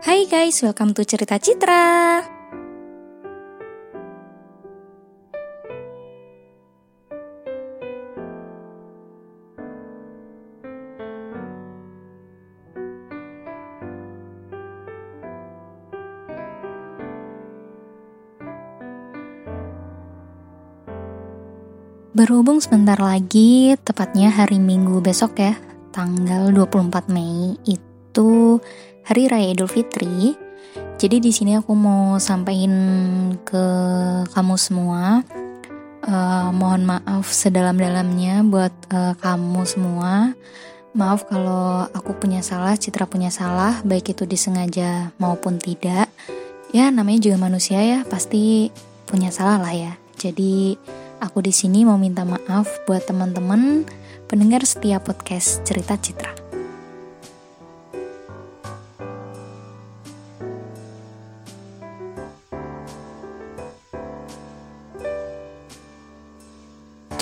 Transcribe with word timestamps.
Hai 0.00 0.24
guys, 0.24 0.64
welcome 0.64 0.96
to 0.96 1.04
Cerita 1.04 1.36
Citra. 1.36 2.24
Berhubung 22.16 22.64
sebentar 22.64 22.96
lagi, 22.96 23.76
tepatnya 23.84 24.32
hari 24.32 24.56
Minggu 24.56 25.04
besok 25.04 25.36
ya, 25.36 25.60
tanggal 25.92 26.48
24 26.56 27.12
Mei 27.12 27.60
itu 27.68 28.56
hari 29.06 29.28
raya 29.30 29.52
Idul 29.52 29.70
Fitri. 29.70 30.36
Jadi 31.00 31.16
di 31.18 31.32
sini 31.32 31.56
aku 31.56 31.72
mau 31.72 32.20
sampaikan 32.20 32.74
ke 33.40 33.64
kamu 34.30 34.54
semua 34.60 35.24
uh, 36.04 36.48
mohon 36.52 36.84
maaf 36.84 37.24
sedalam-dalamnya 37.28 38.44
buat 38.44 38.74
uh, 38.92 39.16
kamu 39.16 39.64
semua. 39.64 40.36
Maaf 40.90 41.30
kalau 41.30 41.86
aku 41.94 42.18
punya 42.18 42.42
salah, 42.42 42.74
Citra 42.74 43.06
punya 43.06 43.30
salah, 43.30 43.78
baik 43.86 44.12
itu 44.12 44.26
disengaja 44.26 45.14
maupun 45.22 45.62
tidak. 45.62 46.10
Ya 46.74 46.90
namanya 46.90 47.30
juga 47.30 47.38
manusia 47.38 47.78
ya, 47.78 48.02
pasti 48.04 48.74
punya 49.06 49.30
salah 49.30 49.62
lah 49.62 49.70
ya. 49.70 49.92
Jadi 50.18 50.74
Aku 51.20 51.44
di 51.44 51.52
sini 51.52 51.84
mau 51.84 52.00
minta 52.00 52.24
maaf 52.24 52.80
buat 52.88 53.04
teman-teman 53.04 53.84
pendengar 54.24 54.64
setiap 54.64 55.04
podcast 55.04 55.60
Cerita 55.68 56.00
Citra. 56.00 56.39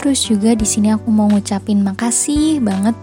Terus 0.08 0.24
juga 0.24 0.56
di 0.56 0.64
sini 0.64 0.88
aku 0.88 1.12
mau 1.12 1.28
ngucapin 1.28 1.84
makasih 1.84 2.64
banget 2.64 2.96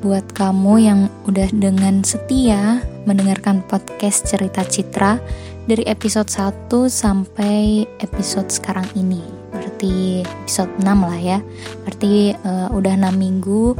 buat 0.00 0.24
kamu 0.32 0.74
yang 0.80 1.00
udah 1.28 1.44
dengan 1.52 2.00
setia 2.00 2.80
mendengarkan 3.04 3.60
podcast 3.68 4.24
Cerita 4.24 4.64
Citra 4.64 5.20
dari 5.68 5.84
episode 5.84 6.32
1 6.32 6.72
sampai 6.88 7.84
episode 8.00 8.48
sekarang 8.48 8.88
ini. 8.96 9.20
Berarti 9.52 10.24
episode 10.24 10.72
6 10.80 10.88
lah 10.88 11.20
ya. 11.20 11.38
Berarti 11.84 12.32
uh, 12.32 12.72
udah 12.72 12.94
6 12.96 13.12
minggu 13.12 13.76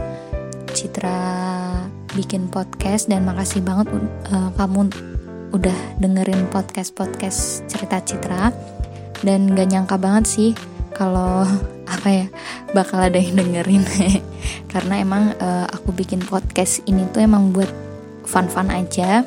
Citra 0.77 1.25
bikin 2.13 2.53
podcast 2.53 3.09
dan 3.09 3.25
makasih 3.25 3.65
banget 3.65 3.97
uh, 4.29 4.53
kamu 4.61 4.93
udah 5.57 5.79
dengerin 6.05 6.53
podcast-podcast 6.53 7.65
cerita 7.65 7.97
Citra. 8.05 8.53
Dan 9.25 9.57
gak 9.57 9.73
nyangka 9.73 9.97
banget 9.97 10.29
sih 10.29 10.51
kalau 10.93 11.49
apa 11.93 12.09
ya? 12.09 12.27
Bakal 12.73 13.13
ada 13.13 13.19
yang 13.21 13.37
dengerin. 13.37 13.85
Karena 14.73 14.99
emang 14.99 15.37
uh, 15.37 15.69
aku 15.69 15.93
bikin 15.93 16.25
podcast 16.25 16.81
ini 16.89 17.05
tuh 17.13 17.23
emang 17.23 17.53
buat 17.53 17.69
fun-fun 18.25 18.73
aja. 18.73 19.23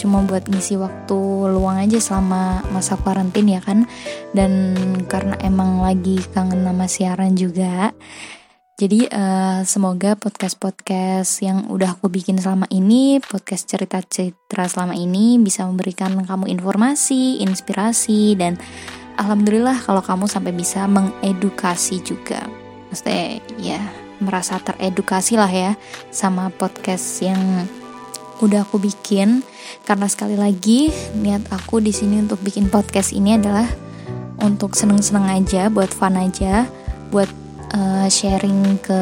Cuma 0.00 0.24
buat 0.24 0.48
ngisi 0.48 0.80
waktu 0.80 1.18
luang 1.52 1.76
aja 1.76 2.00
selama 2.00 2.64
masa 2.72 2.96
karantin 2.96 3.52
ya 3.52 3.60
kan? 3.60 3.84
Dan 4.32 4.74
karena 5.04 5.36
emang 5.44 5.84
lagi 5.84 6.16
kangen 6.32 6.64
nama 6.64 6.88
siaran 6.88 7.36
juga. 7.36 7.92
Jadi 8.80 9.04
uh, 9.12 9.60
semoga 9.68 10.16
podcast-podcast 10.16 11.44
yang 11.44 11.68
udah 11.68 12.00
aku 12.00 12.08
bikin 12.08 12.40
selama 12.40 12.64
ini, 12.72 13.20
podcast 13.20 13.68
cerita-cerita 13.68 14.64
selama 14.72 14.96
ini 14.96 15.36
bisa 15.36 15.68
memberikan 15.68 16.16
kamu 16.24 16.48
informasi, 16.48 17.44
inspirasi 17.44 18.40
dan 18.40 18.56
alhamdulillah 19.20 19.84
kalau 19.84 20.00
kamu 20.00 20.24
sampai 20.24 20.56
bisa 20.56 20.88
mengedukasi 20.88 22.00
juga. 22.00 22.40
Maksudnya 22.88 23.44
ya 23.60 23.80
merasa 24.18 24.56
teredukasi 24.56 25.36
lah 25.36 25.48
ya 25.52 25.76
sama 26.08 26.48
podcast 26.48 27.20
yang 27.20 27.68
udah 28.40 28.64
aku 28.64 28.80
bikin 28.80 29.44
karena 29.84 30.08
sekali 30.08 30.36
lagi 30.40 30.88
niat 31.12 31.44
aku 31.52 31.84
di 31.84 31.92
sini 31.92 32.24
untuk 32.24 32.40
bikin 32.40 32.72
podcast 32.72 33.12
ini 33.12 33.36
adalah 33.36 33.68
untuk 34.40 34.72
seneng-seneng 34.72 35.28
aja, 35.28 35.68
buat 35.68 35.92
fun 35.92 36.16
aja, 36.16 36.64
buat 37.12 37.28
uh, 37.76 38.08
sharing 38.08 38.80
ke 38.80 39.00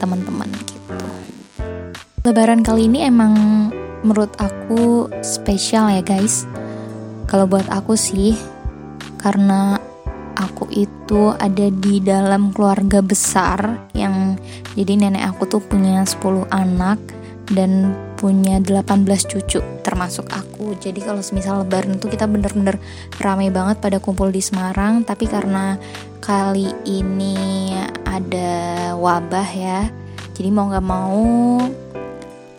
teman-teman 0.00 0.48
gitu. 0.64 0.96
Lebaran 2.24 2.64
kali 2.64 2.88
ini 2.88 3.04
emang 3.04 3.36
menurut 4.00 4.32
aku 4.40 5.12
spesial 5.20 5.92
ya 5.92 6.00
guys. 6.00 6.48
Kalau 7.28 7.44
buat 7.44 7.68
aku 7.68 7.92
sih 7.92 8.32
karena 9.18 9.76
aku 10.38 10.70
itu 10.70 11.34
ada 11.34 11.66
di 11.68 11.98
dalam 11.98 12.54
keluarga 12.54 13.02
besar 13.02 13.90
yang 13.92 14.38
jadi 14.78 14.94
nenek 14.94 15.34
aku 15.34 15.50
tuh 15.50 15.62
punya 15.62 16.06
10 16.06 16.46
anak 16.54 16.98
dan 17.50 17.96
punya 18.14 18.60
18 18.62 19.04
cucu 19.24 19.60
termasuk 19.82 20.28
aku. 20.30 20.76
Jadi 20.78 21.00
kalau 21.00 21.24
semisal 21.24 21.64
lebaran 21.64 21.96
itu 21.96 22.06
kita 22.12 22.28
bener-bener 22.28 22.76
ramai 23.18 23.48
banget 23.48 23.80
pada 23.80 23.98
kumpul 23.98 24.28
di 24.28 24.44
Semarang. 24.44 25.00
Tapi 25.02 25.24
karena 25.26 25.80
kali 26.20 26.70
ini 26.84 27.72
ada 28.04 28.92
wabah 28.98 29.48
ya 29.48 29.88
jadi 30.38 30.54
mau 30.54 30.70
gak 30.70 30.86
mau 30.86 31.58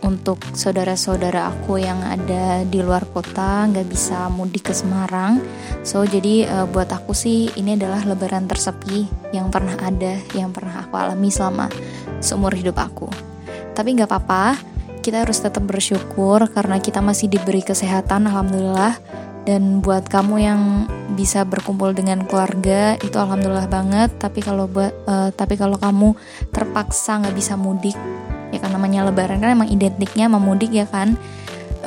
untuk 0.03 0.39
saudara-saudara 0.55 1.51
aku 1.51 1.81
yang 1.81 1.99
ada 2.03 2.63
di 2.63 2.79
luar 2.79 3.03
kota 3.09 3.67
nggak 3.67 3.87
bisa 3.87 4.31
mudik 4.31 4.71
ke 4.71 4.73
Semarang. 4.73 5.43
So 5.83 6.03
jadi 6.07 6.47
uh, 6.47 6.65
buat 6.69 6.91
aku 6.91 7.11
sih 7.11 7.51
ini 7.59 7.75
adalah 7.75 8.03
lebaran 8.07 8.47
tersepi 8.47 9.07
yang 9.35 9.51
pernah 9.51 9.75
ada 9.79 10.19
yang 10.35 10.55
pernah 10.55 10.87
aku 10.87 10.95
alami 10.95 11.29
selama 11.31 11.67
seumur 12.23 12.55
hidup 12.55 12.79
aku. 12.79 13.07
Tapi 13.75 13.89
nggak 13.95 14.09
apa-apa 14.09 14.59
kita 14.99 15.23
harus 15.23 15.39
tetap 15.39 15.63
bersyukur 15.63 16.43
karena 16.51 16.77
kita 16.77 16.99
masih 16.99 17.31
diberi 17.31 17.63
kesehatan 17.63 18.27
alhamdulillah. 18.27 18.99
Dan 19.47 19.81
buat 19.81 20.05
kamu 20.05 20.35
yang 20.45 20.61
bisa 21.17 21.41
berkumpul 21.41 21.89
dengan 21.97 22.21
keluarga 22.27 22.99
itu 23.01 23.17
alhamdulillah 23.17 23.65
banget. 23.65 24.13
Tapi 24.21 24.45
kalau 24.45 24.69
buat 24.69 24.93
uh, 25.09 25.33
tapi 25.33 25.57
kalau 25.57 25.79
kamu 25.79 26.13
terpaksa 26.53 27.17
nggak 27.23 27.33
bisa 27.33 27.57
mudik 27.57 27.97
ya 28.59 28.67
kan 28.67 28.75
namanya 28.75 29.07
lebaran 29.07 29.39
kan 29.39 29.55
emang 29.55 29.71
identiknya 29.71 30.27
sama 30.27 30.43
mudik 30.43 30.75
ya 30.75 30.83
kan 30.83 31.15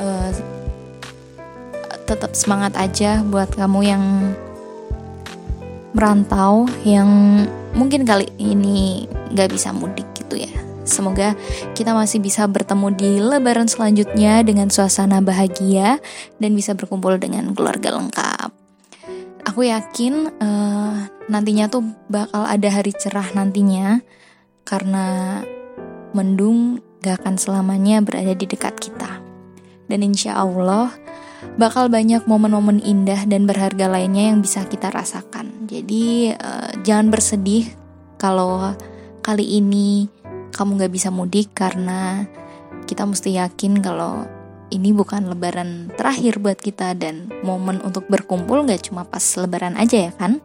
uh, 0.01 0.33
tetap 2.09 2.33
semangat 2.33 2.73
aja 2.73 3.21
buat 3.21 3.53
kamu 3.53 3.79
yang 3.85 4.03
merantau 5.93 6.65
yang 6.81 7.07
mungkin 7.77 8.01
kali 8.01 8.25
ini 8.41 9.05
nggak 9.29 9.53
bisa 9.53 9.69
mudik 9.69 10.09
gitu 10.17 10.41
ya 10.41 10.73
Semoga 10.83 11.31
kita 11.79 11.95
masih 11.95 12.19
bisa 12.19 12.43
bertemu 12.43 12.87
di 12.91 13.11
lebaran 13.23 13.71
selanjutnya 13.71 14.43
dengan 14.43 14.67
suasana 14.67 15.23
bahagia 15.23 16.03
dan 16.43 16.51
bisa 16.51 16.75
berkumpul 16.75 17.15
dengan 17.15 17.55
keluarga 17.55 17.95
lengkap. 17.95 18.51
Aku 19.47 19.63
yakin 19.63 20.27
uh, 20.43 21.07
nantinya 21.31 21.71
tuh 21.71 21.87
bakal 22.11 22.43
ada 22.43 22.67
hari 22.67 22.91
cerah 22.91 23.31
nantinya 23.31 24.03
karena 24.67 25.39
mendung 26.13 26.79
gak 27.03 27.21
akan 27.21 27.35
selamanya 27.35 27.99
berada 27.99 28.31
di 28.33 28.45
dekat 28.47 28.79
kita. 28.79 29.19
Dan 29.91 29.99
insya 30.01 30.39
Allah 30.39 30.93
bakal 31.59 31.91
banyak 31.91 32.23
momen-momen 32.23 32.79
indah 32.79 33.27
dan 33.27 33.43
berharga 33.43 33.91
lainnya 33.91 34.31
yang 34.31 34.39
bisa 34.39 34.63
kita 34.65 34.89
rasakan. 34.89 35.67
Jadi 35.67 36.31
uh, 36.31 36.71
jangan 36.87 37.11
bersedih 37.11 37.67
kalau 38.15 38.71
kali 39.19 39.59
ini 39.59 40.07
kamu 40.55 40.79
gak 40.79 40.93
bisa 40.93 41.09
mudik 41.11 41.51
karena 41.51 42.23
kita 42.87 43.03
mesti 43.03 43.35
yakin 43.35 43.81
kalau 43.81 44.23
ini 44.73 44.89
bukan 44.89 45.29
lebaran 45.29 45.93
terakhir 45.93 46.41
buat 46.41 46.57
kita 46.57 46.97
dan 46.97 47.29
momen 47.45 47.83
untuk 47.85 48.09
berkumpul 48.09 48.65
gak 48.65 48.89
cuma 48.89 49.03
pas 49.05 49.23
lebaran 49.37 49.75
aja 49.75 50.09
ya 50.09 50.13
kan? 50.15 50.39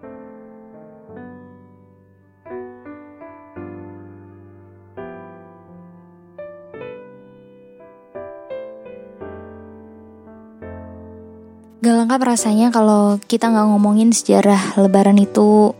Gak 11.88 12.04
lengkap 12.04 12.20
rasanya 12.20 12.68
kalau 12.68 13.16
kita 13.16 13.48
nggak 13.48 13.64
ngomongin 13.72 14.12
sejarah 14.12 14.76
lebaran 14.76 15.16
itu 15.16 15.72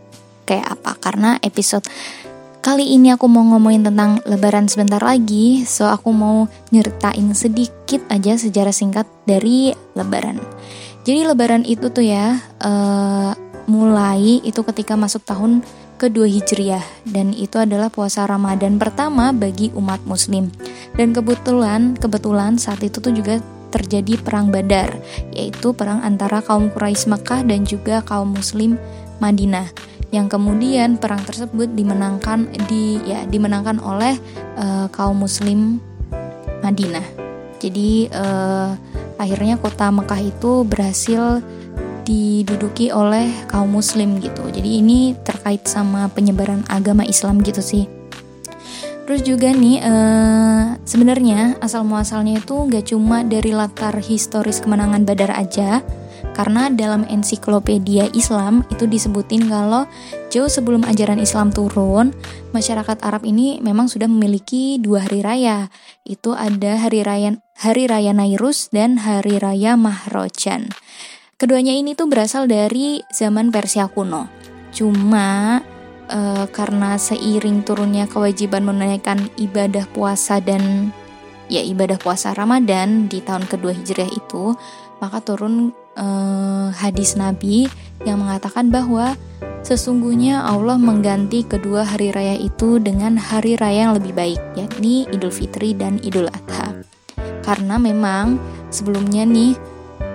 kayak 0.49 0.73
apa 0.73 0.97
Karena 0.97 1.37
episode 1.45 1.85
Kali 2.65 2.97
ini 2.97 3.13
aku 3.13 3.29
mau 3.29 3.45
ngomongin 3.45 3.85
tentang 3.85 4.17
lebaran 4.25 4.65
sebentar 4.65 4.97
lagi, 4.99 5.63
so 5.63 5.85
aku 5.85 6.09
mau 6.11 6.49
nyeritain 6.73 7.29
sedikit 7.31 8.03
aja 8.09 8.35
sejarah 8.35 8.73
singkat 8.73 9.07
dari 9.23 9.71
lebaran. 9.95 10.41
Jadi 11.05 11.29
lebaran 11.29 11.63
itu 11.63 11.87
tuh 11.87 12.03
ya, 12.03 12.41
uh, 12.59 13.31
mulai 13.69 14.43
itu 14.43 14.59
ketika 14.65 14.99
masuk 14.99 15.23
tahun 15.23 15.63
kedua 16.01 16.27
Hijriah 16.27 16.83
dan 17.07 17.31
itu 17.31 17.61
adalah 17.63 17.87
puasa 17.87 18.27
Ramadan 18.27 18.75
pertama 18.75 19.31
bagi 19.31 19.71
umat 19.77 20.03
muslim. 20.03 20.51
Dan 20.99 21.15
kebetulan 21.15 21.95
kebetulan 21.95 22.59
saat 22.59 22.83
itu 22.83 22.99
tuh 22.99 23.15
juga 23.15 23.39
terjadi 23.69 24.19
perang 24.21 24.49
Badar, 24.49 24.97
yaitu 25.33 25.71
perang 25.73 26.01
antara 26.01 26.41
kaum 26.41 26.69
Quraisy 26.73 27.09
Mekah 27.09 27.41
dan 27.45 27.65
juga 27.65 28.01
kaum 28.03 28.33
Muslim 28.33 28.75
Madinah. 29.21 29.69
Yang 30.09 30.37
kemudian 30.37 30.97
perang 30.97 31.21
tersebut 31.21 31.69
dimenangkan 31.77 32.49
di 32.65 32.97
ya 33.05 33.29
dimenangkan 33.29 33.77
oleh 33.77 34.17
uh, 34.57 34.89
kaum 34.89 35.21
Muslim 35.21 35.77
Madinah. 36.65 37.05
Jadi 37.59 38.09
uh, 38.09 38.73
akhirnya 39.19 39.59
kota 39.59 39.91
Mekah 39.91 40.21
itu 40.23 40.63
berhasil 40.65 41.43
diduduki 42.09 42.89
oleh 42.89 43.29
kaum 43.45 43.69
muslim 43.69 44.17
gitu. 44.17 44.41
Jadi 44.49 44.81
ini 44.81 45.13
terkait 45.21 45.69
sama 45.69 46.09
penyebaran 46.09 46.65
agama 46.65 47.05
Islam 47.05 47.37
gitu 47.45 47.61
sih. 47.61 47.98
Terus 49.09 49.25
juga 49.25 49.49
nih 49.49 49.81
uh, 49.81 50.77
sebenarnya 50.85 51.57
asal 51.65 51.81
muasalnya 51.81 52.37
itu 52.37 52.53
nggak 52.53 52.93
cuma 52.93 53.25
dari 53.25 53.57
latar 53.57 53.97
historis 53.97 54.61
kemenangan 54.61 55.01
Badar 55.01 55.33
aja, 55.33 55.81
karena 56.37 56.69
dalam 56.69 57.09
ensiklopedia 57.09 58.05
Islam 58.13 58.61
itu 58.69 58.85
disebutin 58.85 59.49
kalau 59.49 59.89
jauh 60.29 60.45
sebelum 60.45 60.85
ajaran 60.85 61.17
Islam 61.17 61.49
turun, 61.49 62.13
masyarakat 62.53 63.01
Arab 63.01 63.25
ini 63.25 63.57
memang 63.65 63.89
sudah 63.89 64.05
memiliki 64.05 64.77
dua 64.77 65.09
hari 65.09 65.25
raya. 65.25 65.73
Itu 66.05 66.37
ada 66.37 66.77
hari 66.77 67.01
raya 67.01 67.33
Hari 67.65 67.89
Raya 67.89 68.13
Nairus 68.13 68.69
dan 68.69 69.01
Hari 69.01 69.41
Raya 69.41 69.73
Mahrojan. 69.73 70.69
Keduanya 71.41 71.73
ini 71.73 71.97
tuh 71.97 72.13
berasal 72.13 72.45
dari 72.45 73.01
zaman 73.09 73.49
Persia 73.49 73.89
kuno. 73.89 74.29
Cuma 74.69 75.57
uh, 76.09 76.45
karena 76.49 76.97
seiring 76.97 77.63
turunnya 77.63 78.09
kewajiban 78.09 78.65
menunaikan 78.65 79.29
ibadah 79.37 79.85
puasa 79.93 80.41
dan 80.41 80.91
ya 81.49 81.61
ibadah 81.65 81.97
puasa 81.97 82.33
Ramadan 82.33 83.09
di 83.09 83.21
tahun 83.21 83.49
kedua 83.49 83.73
Hijriah 83.73 84.11
itu, 84.13 84.53
maka 85.01 85.21
turun 85.21 85.73
uh, 85.97 86.69
hadis 86.73 87.17
Nabi 87.17 87.69
yang 88.05 88.21
mengatakan 88.21 88.69
bahwa 88.69 89.17
sesungguhnya 89.65 90.45
Allah 90.45 90.79
mengganti 90.79 91.43
kedua 91.43 91.83
hari 91.83 92.13
raya 92.13 92.37
itu 92.37 92.79
dengan 92.79 93.17
hari 93.17 93.57
raya 93.57 93.89
yang 93.89 93.95
lebih 93.97 94.13
baik, 94.13 94.39
yakni 94.55 95.09
Idul 95.09 95.33
Fitri 95.33 95.73
dan 95.73 95.99
Idul 96.05 96.29
Adha. 96.29 96.85
Karena 97.43 97.81
memang 97.81 98.37
sebelumnya 98.69 99.25
nih 99.25 99.57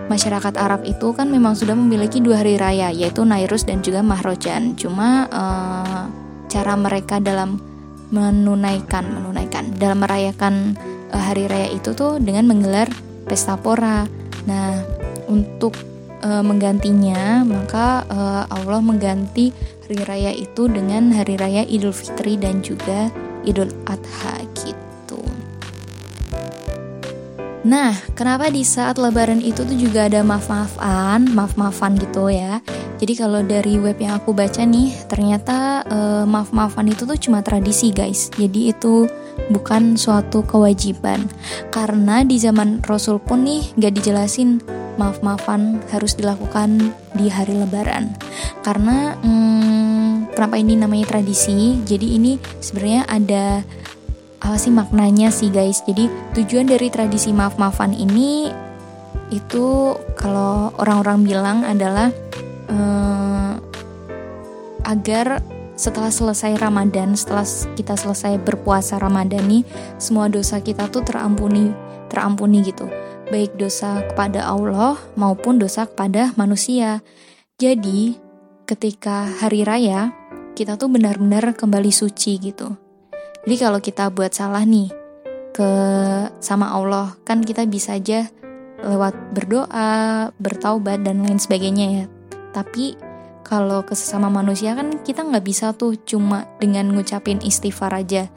masyarakat 0.06 0.55
Arab 0.61 0.85
itu 0.85 1.17
kan 1.17 1.32
memang 1.32 1.56
sudah 1.56 1.73
memiliki 1.73 2.20
dua 2.20 2.44
hari 2.44 2.61
raya 2.61 2.93
yaitu 2.93 3.25
Nairus 3.25 3.64
dan 3.64 3.81
juga 3.81 4.05
Mahrojan. 4.05 4.76
Cuma 4.76 5.26
uh, 5.32 5.83
cara 6.54 6.78
mereka 6.78 7.18
dalam 7.18 7.58
menunaikan 8.14 9.10
menunaikan 9.10 9.74
dalam 9.74 10.06
merayakan 10.06 10.78
uh, 11.10 11.18
hari 11.18 11.50
raya 11.50 11.74
itu 11.74 11.90
tuh 11.98 12.22
dengan 12.22 12.46
menggelar 12.46 12.86
pesta 13.26 13.58
pora. 13.58 14.06
Nah, 14.46 14.78
untuk 15.26 15.74
uh, 16.22 16.44
menggantinya 16.46 17.42
maka 17.42 18.06
uh, 18.06 18.44
Allah 18.46 18.78
mengganti 18.78 19.50
hari 19.88 19.98
raya 20.06 20.30
itu 20.30 20.70
dengan 20.70 21.10
hari 21.10 21.34
raya 21.34 21.66
Idul 21.66 21.96
Fitri 21.96 22.38
dan 22.38 22.62
juga 22.62 23.10
Idul 23.42 23.74
Adha 23.90 24.44
Nah, 27.64 27.96
kenapa 28.12 28.52
di 28.52 28.61
saat 28.61 29.00
lebaran 29.00 29.40
itu 29.40 29.64
tuh 29.64 29.72
juga 29.72 30.05
ada 30.05 30.20
maaf-maafan, 30.20 31.32
maaf-maafan 31.32 31.96
gitu 31.96 32.28
ya. 32.28 32.61
Jadi 33.00 33.12
kalau 33.16 33.40
dari 33.40 33.81
web 33.81 33.96
yang 33.96 34.20
aku 34.20 34.37
baca 34.37 34.61
nih, 34.62 34.93
ternyata 35.08 35.81
uh, 35.88 36.25
maaf-maafan 36.28 36.93
itu 36.93 37.08
tuh 37.08 37.16
cuma 37.16 37.40
tradisi 37.40 37.88
guys. 37.88 38.28
Jadi 38.37 38.69
itu 38.69 39.08
bukan 39.49 39.96
suatu 39.96 40.44
kewajiban. 40.44 41.25
Karena 41.72 42.20
di 42.20 42.37
zaman 42.37 42.84
Rasul 42.84 43.16
pun 43.16 43.49
nih 43.49 43.64
gak 43.81 43.96
dijelasin 43.96 44.60
maaf-maafan 45.00 45.82
harus 45.90 46.14
dilakukan 46.14 46.93
di 47.17 47.32
hari 47.32 47.56
lebaran. 47.56 48.12
Karena 48.60 49.17
hmm, 49.19 50.37
kenapa 50.37 50.60
ini 50.60 50.76
namanya 50.76 51.17
tradisi? 51.17 51.81
Jadi 51.82 52.20
ini 52.20 52.37
sebenarnya 52.60 53.02
ada 53.08 53.64
apa 54.44 54.61
sih 54.61 54.69
maknanya 54.69 55.32
sih 55.32 55.49
guys 55.49 55.81
jadi 55.88 56.12
tujuan 56.37 56.69
dari 56.69 56.93
tradisi 56.93 57.32
maaf-maafan 57.32 57.96
ini 57.96 58.52
itu 59.32 59.96
kalau 60.20 60.69
orang-orang 60.76 61.25
bilang 61.25 61.58
adalah 61.64 62.12
uh, 62.69 63.56
agar 64.85 65.41
setelah 65.75 66.12
selesai 66.12 66.55
Ramadan, 66.62 67.19
setelah 67.19 67.43
kita 67.75 67.99
selesai 67.99 68.38
berpuasa 68.38 69.00
Ramadan 69.02 69.43
nih, 69.50 69.67
semua 69.99 70.31
dosa 70.31 70.62
kita 70.62 70.87
tuh 70.87 71.02
terampuni, 71.02 71.75
terampuni 72.06 72.62
gitu. 72.62 72.87
Baik 73.32 73.58
dosa 73.58 74.06
kepada 74.06 74.46
Allah 74.46 74.94
maupun 75.19 75.58
dosa 75.58 75.91
kepada 75.91 76.31
manusia. 76.38 77.02
Jadi, 77.58 78.14
ketika 78.70 79.26
hari 79.43 79.67
raya, 79.67 80.14
kita 80.55 80.79
tuh 80.79 80.87
benar-benar 80.87 81.58
kembali 81.58 81.91
suci 81.91 82.38
gitu. 82.38 82.83
Jadi 83.44 83.56
kalau 83.61 83.76
kita 83.76 84.08
buat 84.08 84.32
salah 84.32 84.64
nih 84.64 84.88
ke 85.52 85.70
sama 86.41 86.73
Allah, 86.73 87.12
kan 87.29 87.44
kita 87.44 87.69
bisa 87.69 88.00
aja 88.00 88.25
lewat 88.81 89.37
berdoa, 89.37 90.32
bertaubat 90.41 91.05
dan 91.05 91.20
lain 91.20 91.37
sebagainya 91.37 91.87
ya. 91.93 92.05
Tapi 92.56 92.96
kalau 93.44 93.85
ke 93.85 93.93
sesama 93.93 94.32
manusia 94.32 94.73
kan 94.73 95.05
kita 95.05 95.20
nggak 95.20 95.44
bisa 95.44 95.76
tuh 95.76 95.93
cuma 96.08 96.49
dengan 96.56 96.88
ngucapin 96.96 97.44
istighfar 97.44 97.93
aja. 97.93 98.32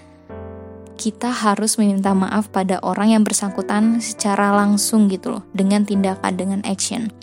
Kita 0.98 1.32
harus 1.32 1.80
meminta 1.80 2.12
maaf 2.12 2.52
pada 2.52 2.84
orang 2.84 3.16
yang 3.16 3.24
bersangkutan 3.24 4.04
secara 4.04 4.52
langsung 4.52 5.08
gitu 5.08 5.40
loh, 5.40 5.44
dengan 5.56 5.86
tindakan, 5.88 6.34
dengan 6.36 6.60
action. 6.66 7.14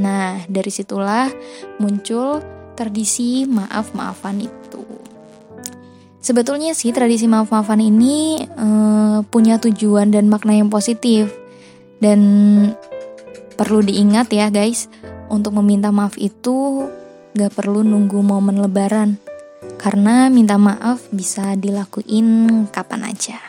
Nah, 0.00 0.42
dari 0.48 0.72
situlah 0.72 1.28
muncul 1.76 2.40
tradisi 2.72 3.44
maaf-maafan 3.44 4.48
itu. 4.48 5.11
Sebetulnya 6.22 6.70
sih 6.70 6.94
tradisi 6.94 7.26
maaf-maafan 7.26 7.82
ini 7.82 8.46
uh, 8.54 9.26
punya 9.26 9.58
tujuan 9.58 10.14
dan 10.14 10.30
makna 10.30 10.54
yang 10.54 10.70
positif 10.70 11.34
dan 11.98 12.22
perlu 13.58 13.82
diingat 13.82 14.30
ya 14.30 14.46
guys 14.46 14.86
untuk 15.26 15.58
meminta 15.58 15.90
maaf 15.90 16.14
itu 16.14 16.86
gak 17.34 17.58
perlu 17.58 17.82
nunggu 17.82 18.22
momen 18.22 18.62
lebaran 18.62 19.18
karena 19.82 20.30
minta 20.30 20.54
maaf 20.62 21.02
bisa 21.10 21.58
dilakuin 21.58 22.70
kapan 22.70 23.02
aja. 23.02 23.42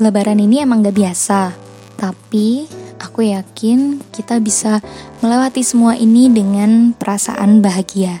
Lebaran 0.00 0.40
ini 0.40 0.64
emang 0.64 0.80
gak 0.80 0.96
biasa, 0.96 1.52
tapi 2.00 2.68
Aku 3.16 3.24
yakin 3.24 4.04
kita 4.12 4.36
bisa 4.44 4.84
melewati 5.24 5.64
semua 5.64 5.96
ini 5.96 6.28
dengan 6.28 6.92
perasaan 6.92 7.64
bahagia. 7.64 8.20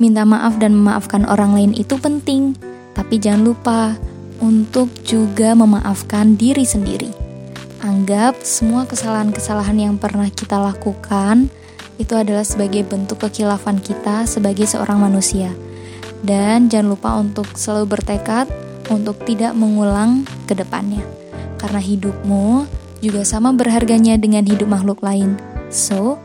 Minta 0.00 0.24
maaf 0.24 0.56
dan 0.56 0.72
memaafkan 0.72 1.28
orang 1.28 1.52
lain 1.52 1.76
itu 1.76 2.00
penting, 2.00 2.56
tapi 2.96 3.20
jangan 3.20 3.52
lupa 3.52 3.92
untuk 4.40 4.88
juga 5.04 5.52
memaafkan 5.52 6.40
diri 6.40 6.64
sendiri. 6.64 7.12
Anggap 7.84 8.40
semua 8.40 8.88
kesalahan-kesalahan 8.88 9.92
yang 9.92 10.00
pernah 10.00 10.32
kita 10.32 10.56
lakukan 10.56 11.52
itu 12.00 12.16
adalah 12.16 12.48
sebagai 12.48 12.80
bentuk 12.80 13.20
kekilafan 13.28 13.76
kita 13.76 14.24
sebagai 14.24 14.64
seorang 14.64 15.04
manusia. 15.04 15.52
Dan 16.24 16.72
jangan 16.72 16.96
lupa 16.96 17.12
untuk 17.20 17.44
selalu 17.60 18.00
bertekad 18.00 18.48
untuk 18.88 19.20
tidak 19.28 19.52
mengulang 19.52 20.24
ke 20.48 20.56
depannya. 20.56 21.04
Karena 21.60 21.76
hidupmu 21.76 22.83
juga 23.00 23.26
sama 23.26 23.50
berharganya 23.56 24.14
dengan 24.20 24.46
hidup 24.46 24.70
makhluk 24.70 25.02
lain. 25.02 25.34
So, 25.72 26.20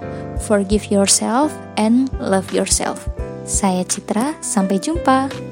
forgive 0.45 0.93
yourself 0.93 1.49
and 1.79 2.11
love 2.21 2.51
yourself. 2.53 3.09
Saya 3.49 3.81
Citra, 3.87 4.37
sampai 4.45 4.77
jumpa. 4.77 5.48